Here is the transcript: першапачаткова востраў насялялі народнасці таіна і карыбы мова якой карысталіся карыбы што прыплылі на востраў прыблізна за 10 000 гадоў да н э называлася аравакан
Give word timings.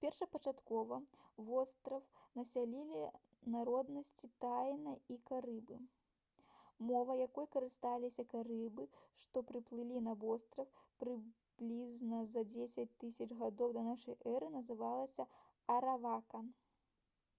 першапачаткова 0.00 0.96
востраў 1.50 2.00
насялялі 2.38 3.04
народнасці 3.54 4.28
таіна 4.44 4.92
і 5.14 5.16
карыбы 5.30 5.78
мова 6.90 7.16
якой 7.20 7.48
карысталіся 7.56 8.26
карыбы 8.34 8.86
што 9.28 9.44
прыплылі 9.52 10.04
на 10.10 10.16
востраў 10.26 10.68
прыблізна 11.04 12.20
за 12.36 12.46
10 12.58 12.80
000 12.90 13.42
гадоў 13.46 13.74
да 13.80 13.88
н 13.88 14.06
э 14.36 14.54
называлася 14.60 15.30
аравакан 15.80 16.56